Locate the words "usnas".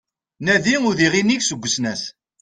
1.67-2.03